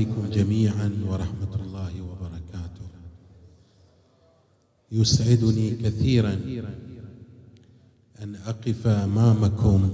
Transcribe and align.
عليكم 0.00 0.30
جميعا 0.32 0.90
ورحمة 1.08 1.54
الله 1.60 1.92
وبركاته. 2.02 2.88
يسعدني 4.92 5.70
كثيرا 5.70 6.32
أن 8.22 8.34
أقف 8.34 8.86
أمامكم 8.86 9.90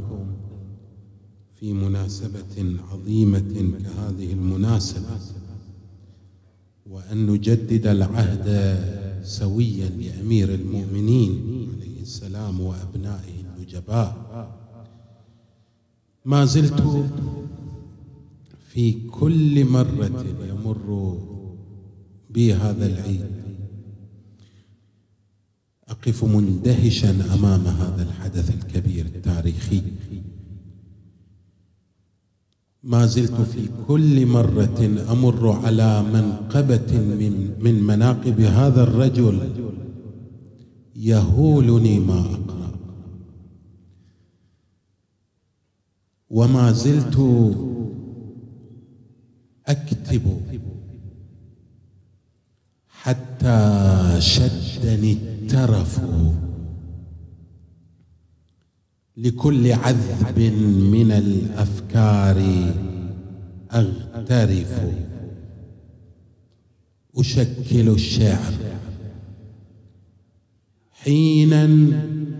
في 1.61 1.73
مناسبة 1.73 2.77
عظيمة 2.91 3.73
كهذه 3.83 4.33
المناسبة 4.33 5.19
وأن 6.91 7.27
نجدد 7.27 7.87
العهد 7.87 8.47
سويا 9.25 9.89
لأمير 9.89 10.55
المؤمنين 10.55 11.33
عليه 11.75 12.01
السلام 12.03 12.61
وأبنائه 12.61 13.41
النجباء. 13.41 14.11
ما 16.25 16.45
زلت 16.45 16.81
في 18.77 18.93
كل 18.93 19.65
مرة 19.65 20.25
يمر 20.49 21.19
بي 22.31 22.55
هذا 22.55 22.87
العيد. 22.87 23.27
أقف 25.89 26.25
مندهشا 26.25 27.11
أمام 27.35 27.67
هذا 27.67 28.03
الحدث 28.03 28.55
الكبير 28.55 29.07
التاريخي. 29.07 29.83
ما 32.83 33.07
زلت 33.07 33.41
في 33.41 33.69
كل 33.89 34.27
مرة 34.27 35.05
أمر 35.11 35.51
على 35.51 36.03
منقبة 36.03 36.93
من 37.21 37.55
من 37.61 37.83
مناقب 37.83 38.41
هذا 38.41 38.83
الرجل 38.83 39.39
يهولني 40.97 42.01
ما 42.01 42.21
أقرأ. 42.21 42.73
وما 46.31 46.73
زلت 46.73 47.17
أكتب 49.69 50.41
حتى 52.89 54.17
شدني 54.19 55.13
الترف 55.13 56.01
لكل 59.17 59.73
عذب 59.73 60.39
من 60.93 61.13
الأفكار 61.13 62.43
أغترف. 63.73 64.81
أشكل 67.17 67.89
الشعر. 67.89 68.53
حينا 70.93 71.67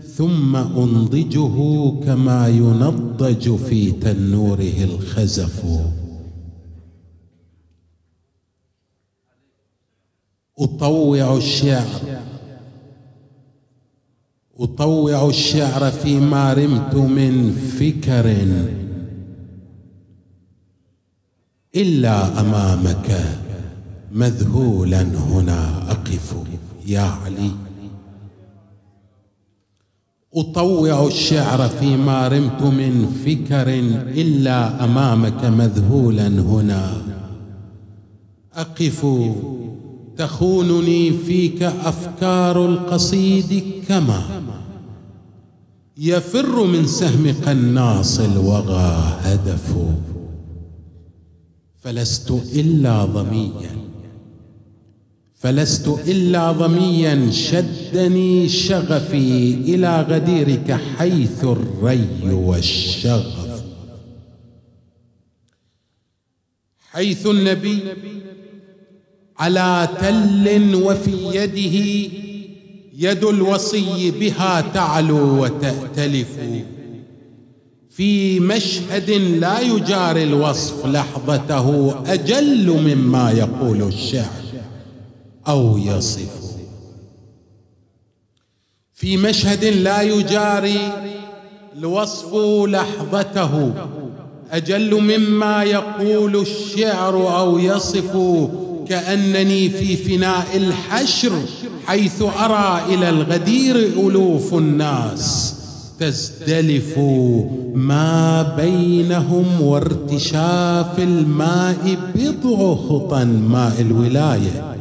ثم 0.01 0.55
أنضجه 0.55 1.89
كما 2.05 2.47
ينضج 2.47 3.55
في 3.55 3.91
تنوره 3.91 4.83
الخزف. 4.83 5.65
أطوع 10.59 11.37
الشعر. 11.37 12.01
أطوع 14.59 15.29
الشعر 15.29 15.91
فيما 15.91 16.53
رمت 16.53 16.95
من 16.95 17.51
فكر. 17.79 18.47
إلا 21.75 22.39
أمامك 22.41 23.37
مذهولا 24.11 25.01
هنا 25.01 25.91
أقف 25.91 26.35
يا 26.87 27.01
علي. 27.01 27.51
أطوع 30.33 31.07
الشعر 31.07 31.69
فيما 31.69 32.27
رمت 32.27 32.61
من 32.61 33.21
فكر. 33.25 33.69
إلا 34.21 34.83
أمامك 34.83 35.45
مذهولا 35.45 36.27
هنا 36.27 37.01
أقف 38.53 39.05
تخونني 40.17 41.11
فيك 41.11 41.63
أفكار 41.63 42.65
القصيد 42.65 43.63
كما 43.87 44.41
يفر 45.97 46.63
من 46.63 46.87
سهم 46.87 47.35
قناص 47.45 48.19
الوغى 48.19 49.17
هدف. 49.21 49.75
فلست 51.81 52.31
إلا 52.31 53.05
ضميا 53.05 53.77
فلست 55.35 55.87
إلا 55.87 56.51
ضميا 56.51 57.31
شدني 57.31 58.49
شغفي 58.49 59.53
إلى 59.53 60.01
غديرك 60.01 60.71
حيث 60.71 61.43
الري 61.43 62.33
والشغف. 62.33 63.63
حيث 66.91 67.27
النبي 67.27 67.79
على 69.39 69.87
تل 69.99 70.75
وفي 70.75 71.11
يده 71.11 72.09
يد 72.97 73.23
الوصي 73.23 74.11
بها 74.11 74.61
تعلو 74.73 75.43
وتأتلف. 75.43 76.27
في 77.89 78.39
مشهد 78.39 79.09
لا 79.11 79.59
يجاري 79.59 80.23
الوصف 80.23 80.85
لحظته 80.85 81.95
أجل 82.13 82.69
مما 82.69 83.31
يقول 83.31 83.81
الشعر 83.81 84.43
أو 85.47 85.77
يصف. 85.77 86.47
في 88.93 89.17
مشهد 89.17 89.65
لا 89.65 90.01
يجاري 90.01 90.79
الوصف 91.77 92.35
لحظته 92.67 93.73
أجل 94.51 95.01
مما 95.01 95.63
يقول 95.63 96.35
الشعر 96.35 97.39
أو 97.39 97.59
يصف. 97.59 98.15
كأنني 98.89 99.69
في 99.69 99.95
فناء 99.95 100.57
الحشر 100.57 101.31
حيث 101.85 102.21
أرى 102.21 102.81
إلى 102.93 103.09
الغدير 103.09 103.75
ألوف 103.75 104.53
الناس 104.53 105.53
تزدلف 105.99 106.99
ما 107.75 108.43
بينهم 108.57 109.61
وارتشاف 109.61 110.99
الماء 110.99 111.97
بضع 112.15 112.75
خطى 112.75 113.25
ماء 113.25 113.81
الولاية. 113.81 114.75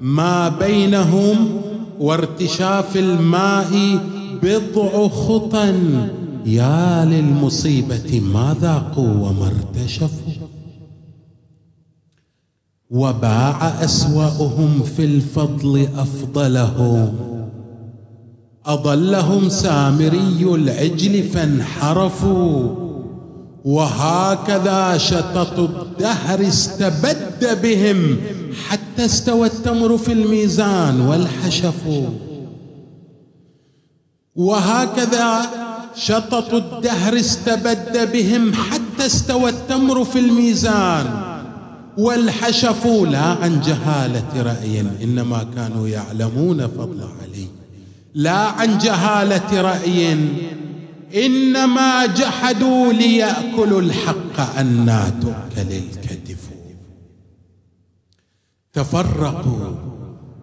ما 0.00 0.48
بينهم 0.48 1.60
وارتشاف 2.00 2.96
الماء 2.96 3.98
بضع 4.42 5.08
خطى 5.08 5.74
يا 6.46 7.04
للمصيبة 7.04 8.20
ما 8.20 8.56
ذاقوا 8.60 9.28
وما 9.28 9.50
ارتشفوا؟ 9.52 10.32
وباع 12.90 13.84
أسواؤهم 13.84 14.82
في 14.82 15.04
الفضل 15.04 15.88
أفضلهم. 15.96 17.14
أضلهم 18.66 19.48
سامري 19.48 20.54
العجل 20.54 21.22
فانحرفوا. 21.22 22.88
وهكذا 23.64 24.98
شطط 24.98 25.58
الدهر 25.58 26.48
استبد 26.48 27.62
بهم 27.62 28.16
حتى 28.68 29.04
استوى 29.04 29.46
التمر 29.46 29.98
في 29.98 30.12
الميزان 30.12 31.00
والحشف. 31.00 31.84
وهكذا 34.36 35.40
شطط 35.94 36.54
الدهر 36.54 37.16
استبد 37.16 38.12
بهم 38.12 38.52
حتى 38.54 39.06
استوى 39.06 39.50
التمر 39.50 40.04
في 40.04 40.18
الميزان 40.18 41.27
والحشف 41.98 42.86
لا 42.86 43.18
عن 43.18 43.60
جهالة 43.60 44.42
رأي 44.42 44.80
إنما 44.80 45.46
كانوا 45.56 45.88
يعلمون 45.88 46.66
فضل 46.66 47.00
علي. 47.22 47.46
لا 48.14 48.38
عن 48.38 48.78
جهالة 48.78 49.60
رأي 49.60 50.18
إنما 51.26 52.06
جحدوا 52.06 52.92
ليأكلوا 52.92 53.80
الحق 53.80 54.58
أنا 54.58 55.12
تؤكل 55.22 55.72
الكتف 55.72 56.38
تفرقوا 58.72 59.74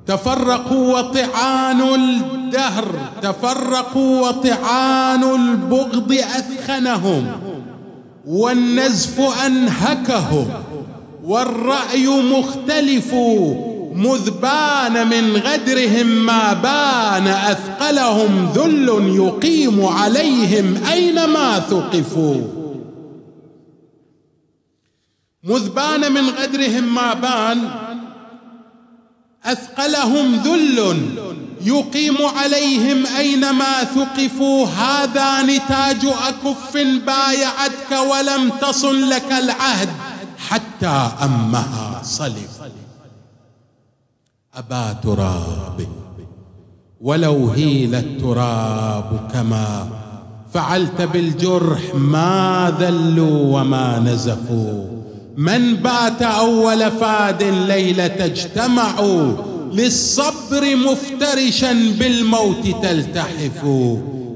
تفرقوا 0.07 0.99
وطعان 0.99 1.81
الدهر 1.81 2.85
تفرقوا 3.21 4.27
وطعان 4.27 5.23
البغض 5.23 6.11
أثخنهم 6.11 7.31
والنزف 8.25 9.21
أنهكهم. 9.45 10.47
والرأي 11.25 12.07
مختلف 12.07 13.13
مذ 13.95 14.31
بان 14.31 15.07
من 15.07 15.37
غدرهم 15.37 16.07
ما 16.25 16.53
بان 16.53 17.27
أثقلهم 17.27 18.51
ذل 18.55 18.89
يقيم 19.15 19.85
عليهم 19.85 20.83
أينما 20.91 21.59
ثقفوا. 21.59 22.41
مذ 25.43 25.69
بان 25.69 26.11
من 26.11 26.29
غدرهم 26.29 26.95
ما 26.95 27.13
بان 27.13 27.69
أثقلهم 29.45 30.35
ذل 30.35 30.95
يقيم 31.61 32.17
عليهم 32.25 33.05
أينما 33.17 33.83
ثقفوا. 33.83 34.65
هذا 34.65 35.41
نتاج 35.41 36.05
أكف 36.05 36.77
بايعتك 36.77 37.91
ولم 38.11 38.49
تصن 38.61 39.09
لك 39.09 39.31
العهد. 39.31 39.89
حتى 40.55 41.11
أمها 41.23 42.01
صلف 42.03 42.61
أبا 44.55 44.93
تراب 45.03 45.87
ولو 47.01 47.49
هيل 47.49 47.95
التراب 47.95 49.29
كما 49.33 49.87
فعلت 50.53 51.01
بالجرح 51.01 51.95
ما 51.95 52.73
ذلوا 52.79 53.59
وما 53.59 53.99
نزفوا. 53.99 54.85
من 55.37 55.75
بات 55.75 56.21
أول 56.21 56.91
فاد 56.91 57.43
ليلة 57.43 58.25
اجتمعوا 58.25 59.33
للصبر 59.71 60.75
مفترشا 60.75 61.73
بالموت 61.73 62.67
تلتحف 62.83 63.65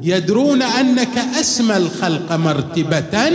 يدرون 0.04 0.62
أنك 0.62 1.18
أسمى 1.40 1.78
الخلق 1.78 2.32
مرتبة 2.36 3.30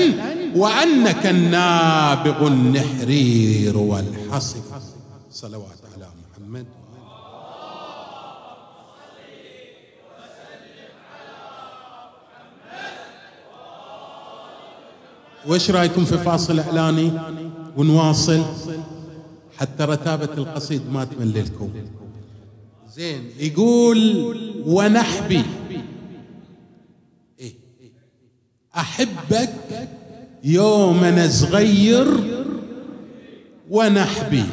وأنك 0.55 1.27
النابغ 1.27 2.47
النحرير 2.47 3.79
والحصف 3.79 4.63
صلوات 5.31 5.79
على 5.95 6.09
محمد. 6.33 6.67
وش 15.49 15.71
رأيكم 15.71 16.05
في 16.05 16.19
فاصل 16.19 16.61
إعلاني 16.61 17.13
ونواصل؟ 17.77 18.43
حتى 19.59 19.85
رتابة 19.85 20.35
القصيد 20.35 20.91
ما 20.93 21.05
تمللكم. 21.05 21.71
زين 22.95 23.31
يقول 23.39 23.99
ونحبي. 24.67 25.45
إيه؟ 27.41 27.55
أحبك 28.77 29.89
يوم 30.45 31.05
أنا 31.05 31.29
صغير 31.29 32.07
ونحبي 33.71 34.45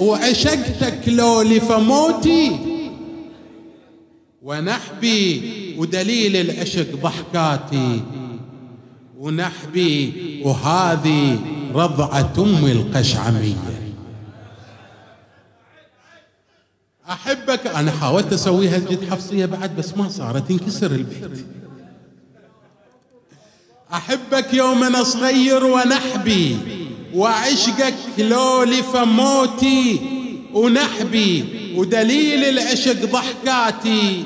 وعشقتك 0.00 1.08
لو 1.08 1.42
لفموتي 1.42 2.74
ونحبي. 4.42 5.42
ودليل 5.78 6.36
العشق 6.36 6.96
ضحكاتي. 7.02 8.02
ونحبي. 9.18 10.12
وهذه 10.44 11.38
رضعة 11.74 12.32
أم 12.38 12.66
القشعمية. 12.66 13.94
أحبك. 17.08 17.66
أنا 17.66 17.90
حاولت 17.90 18.32
أسويها 18.32 18.76
الجد 18.76 19.10
حفصية 19.10 19.46
بعد 19.46 19.76
بس 19.76 19.96
ما 19.96 20.08
صارت 20.08 20.50
انكسر 20.50 20.90
البيت. 20.90 21.46
أحبك 23.92 24.54
يوم 24.54 24.84
أنا 24.84 25.02
صغير 25.02 25.64
ونحبي 25.64 26.56
وعشقك 27.14 27.94
لو 28.18 28.62
لفموتي 28.62 30.00
ونحبي 30.52 31.44
ودليل 31.76 32.44
العشق 32.44 33.04
ضحكاتي 33.04 34.24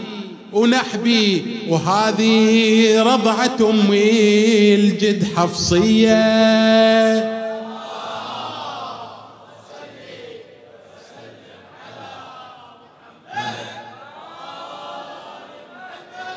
ونحبي. 0.52 1.44
وهذه 1.68 3.02
رضعة 3.02 3.70
أمي 3.70 4.74
الجد 4.74 5.26
حفصية. 5.36 6.18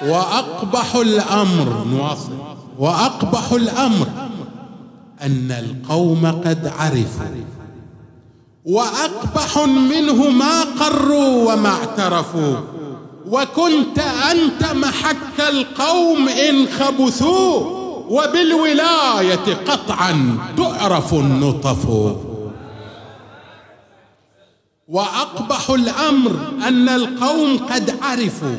وأقبح 0.05 0.95
الأمر 0.95 1.85
نواصل. 1.85 2.60
وأقبح 2.79 3.51
الأمر 3.51 4.07
أن 5.21 5.51
القوم 5.51 6.25
قد 6.25 6.71
عرفوا 6.79 7.45
وأقبح 8.65 9.57
منه 9.67 10.29
ما 10.29 10.61
قروا 10.63 11.53
وما 11.53 11.69
اعترفوا 11.69 12.55
وكنت 13.27 13.99
أنت 14.31 14.65
محك 14.73 15.39
القوم 15.49 16.29
إن 16.29 16.67
خبثوا 16.67 17.81
وبالولاية 18.09 19.55
قطعا 19.67 20.37
تعرف 20.57 21.13
النطف. 21.13 21.85
وأقبح 24.87 25.69
الأمر 25.69 26.31
أن 26.67 26.89
القوم 26.89 27.57
قد 27.57 27.95
عرفوا 28.01 28.57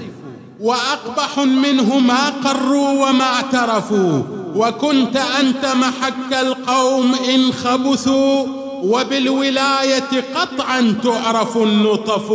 وأقبح 0.63 1.39
منه 1.39 1.99
ما 1.99 2.29
قروا 2.29 3.09
وما 3.09 3.25
اعترفوا. 3.25 4.23
وكنت 4.55 5.17
أنت 5.17 5.67
محك 5.67 6.33
القوم 6.33 7.15
إن 7.15 7.53
خبثوا 7.53 8.47
وبالولاية 8.83 10.25
قطعا 10.35 10.95
تعرف 11.05 11.57
النطف. 11.57 12.33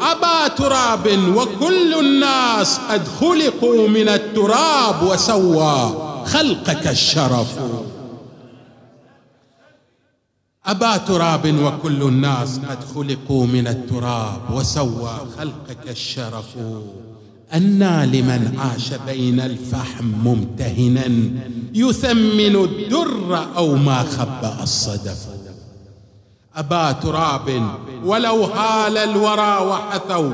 أبا 0.00 0.48
تراب 0.48 1.34
وكل 1.36 1.94
الناس 1.94 2.80
قد 2.90 3.08
خلقوا 3.20 3.88
من 3.88 4.08
التراب 4.08 5.02
وسوى 5.02 5.94
خلقك 6.26 6.86
الشرف. 6.86 7.48
أبا 10.66 10.96
تراب 10.96 11.54
وكل 11.64 12.02
الناس 12.02 12.58
قد 12.58 12.78
خلقوا 12.94 13.46
من 13.46 13.66
التراب 13.66 14.40
وسوى 14.54 15.14
خلقك 15.38 15.90
الشرف. 15.90 16.44
أنى 17.54 18.06
لمن 18.06 18.58
عاش 18.58 18.90
بين 19.06 19.40
الفحم 19.40 20.04
ممتهنا 20.04 21.30
يثمن 21.74 22.56
الدر 22.56 23.46
أو 23.56 23.76
ما 23.76 24.02
خبأ 24.02 24.62
الصدف. 24.62 25.26
أبا 26.56 26.92
تراب 26.92 27.70
ولو 28.04 28.44
هال 28.44 28.98
الورى 28.98 29.66
وحثوا 29.68 30.32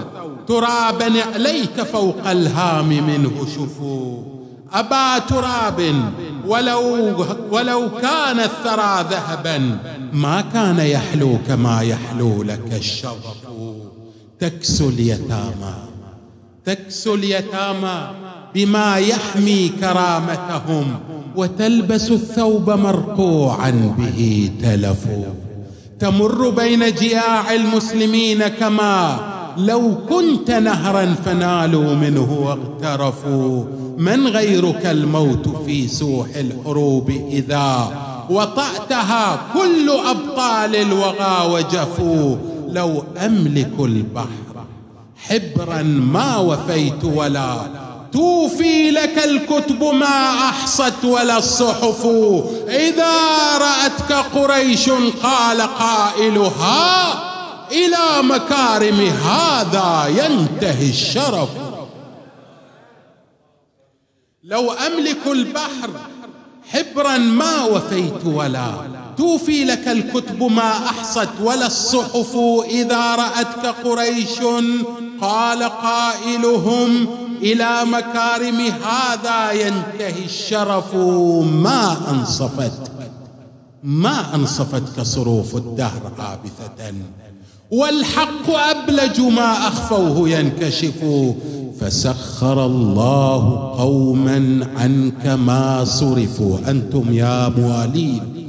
ترابا 0.48 1.22
عليك 1.22 1.82
فوق 1.82 2.28
الهام 2.28 2.88
منه 2.88 3.46
شفوا. 3.54 4.22
أبا 4.72 5.18
تراب 5.18 5.94
ولو, 6.46 7.16
ولو 7.50 7.90
كان 8.02 8.38
الثرى 8.40 9.06
ذهبا 9.10 9.78
ما 10.12 10.40
كان 10.40 10.78
يحلو 10.78 11.38
كما 11.46 11.82
يحلو 11.82 12.42
لك 12.42 12.72
الشرف 12.72 13.36
تكسو 14.40 14.88
اليتامى. 14.88 15.91
تكسو 16.66 17.14
اليتامى 17.14 18.10
بما 18.54 18.96
يحمي 18.96 19.68
كرامتهم 19.80 20.86
وتلبس 21.36 22.10
الثوب 22.10 22.70
مرقوعا 22.70 23.94
به 23.98 24.50
تلفوا. 24.62 25.24
تمر 26.00 26.50
بين 26.50 26.94
جياع 26.94 27.54
المسلمين 27.54 28.48
كما 28.48 29.18
لو 29.56 29.94
كنت 30.08 30.50
نهرا 30.50 31.14
فنالوا 31.24 31.94
منه 31.94 32.32
واغترفوا. 32.32 33.64
من 33.98 34.26
غيرك 34.26 34.86
الموت 34.86 35.48
في 35.66 35.88
سوح 35.88 36.26
الحروب 36.36 37.10
إذا 37.30 37.92
وطأتها 38.30 39.40
كل 39.54 39.90
أبطال 39.90 40.76
الوغى 40.76 41.52
وجفوا. 41.52 42.36
لو 42.68 43.02
أملك 43.26 43.72
البحر 43.80 44.51
حبرا 45.28 45.82
ما 45.82 46.36
وفيت 46.36 47.04
ولا. 47.04 47.56
توفي 48.12 48.90
لك 48.90 49.24
الكتب 49.24 49.84
ما 49.84 50.48
أحصت 50.48 51.04
ولا 51.04 51.38
الصحف. 51.38 52.06
إذا 52.68 53.14
رأتك 53.58 54.12
قريش 54.12 54.90
قال 55.22 55.60
قائلها 55.60 57.12
إلى 57.72 58.22
مكارم 58.22 59.00
هذا 59.00 60.06
ينتهي 60.06 60.90
الشرف. 60.90 61.48
لو 64.44 64.72
أملك 64.72 65.26
البحر 65.26 65.90
حبرا 66.70 67.18
ما 67.18 67.64
وفيت 67.64 68.24
ولا. 68.24 68.91
توفي 69.22 69.64
لك 69.64 69.88
الكتب 69.88 70.42
ما 70.42 70.72
أحصت 70.72 71.28
ولا 71.42 71.66
الصحف 71.66 72.36
إذا 72.70 73.14
رأتك 73.14 73.66
قريش. 73.84 74.38
قال 75.20 75.62
قائلهم 75.62 77.06
إلى 77.42 77.84
مكارم 77.84 78.60
هذا 78.60 79.52
ينتهي 79.52 80.24
الشرف. 80.24 80.94
ما 81.44 81.96
انصفتك 82.10 82.92
ما 83.82 84.34
أنصفتك 84.34 85.02
صروف 85.02 85.56
الدهر 85.56 86.12
عابثه 86.18 86.94
والحق 87.70 88.50
أبلج 88.50 89.20
ما 89.20 89.52
أخفوه 89.68 90.28
ينكشف. 90.28 91.04
فسخر 91.80 92.66
الله 92.66 93.72
قوما 93.78 94.68
عنك 94.76 95.26
ما 95.26 95.84
صرفوا. 95.84 96.58
أنتم 96.68 97.12
يا 97.12 97.48
موالين 97.48 98.41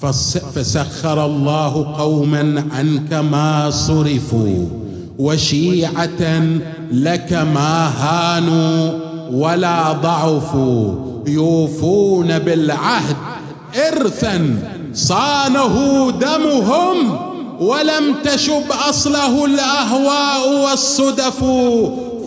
فسخر 0.00 1.26
الله 1.26 1.94
قوما 1.98 2.64
عنك 2.72 3.12
ما 3.12 3.70
صرفوا 3.70 4.66
وشيعة 5.18 6.42
لك 6.92 7.32
ما 7.32 7.88
هانوا 7.88 8.98
ولا 9.32 9.92
ضعفوا 9.92 10.94
يوفون 11.26 12.38
بالعهد 12.38 13.16
إرثا 13.88 14.56
صانه 14.94 16.10
دمهم 16.20 17.18
ولم 17.60 18.14
تشب 18.24 18.72
أصله 18.88 19.44
الأهواء 19.44 20.64
والصدف 20.64 21.44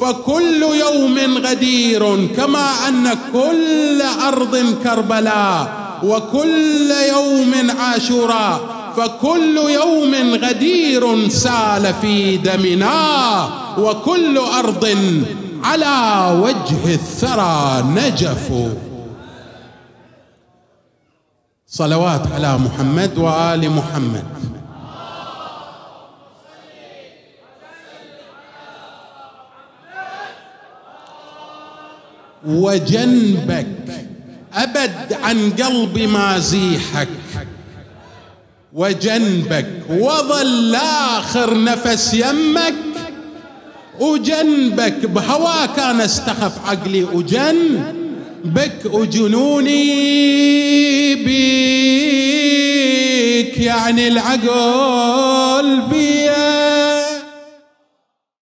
فكل 0.01 0.63
يوم 0.63 1.37
غدير 1.45 2.27
كما 2.27 2.67
أن 2.87 3.09
كل 3.33 4.01
أرض 4.27 4.57
كربلاء 4.83 5.80
وكل 6.03 6.91
يوم 7.09 7.71
عاشوراء 7.79 8.61
فكل 8.97 9.57
يوم 9.57 10.35
غدير 10.35 11.29
سال 11.29 11.93
في 12.01 12.37
دمنا 12.37 13.49
وكل 13.77 14.37
أرض 14.37 14.97
على 15.63 15.95
وجه 16.43 16.93
الثرى 16.93 17.83
نجف. 17.95 18.51
صلوات 21.67 22.31
على 22.31 22.57
محمد 22.57 23.17
وآل 23.17 23.69
محمد. 23.69 24.25
وجنبك 32.45 34.10
أبد 34.53 35.13
عن 35.23 35.51
قلب 35.51 35.97
مازيحك 35.99 37.07
وجنبك 38.73 39.67
وظل 39.89 40.75
آخر 41.15 41.63
نفس 41.63 42.13
يمك 42.13 42.73
وجنبك 43.99 45.05
بهواك 45.05 45.79
أنا 45.79 46.05
استخف 46.05 46.69
عقلي 46.69 47.03
وجن 47.03 47.83
بك 48.45 48.85
وجنوني 48.85 49.85
بيك 52.21 53.57
يعني 53.57 54.07
العقل 54.07 55.81
بيك. 55.91 56.30